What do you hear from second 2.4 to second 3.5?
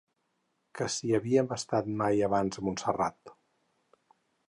a Montserrat.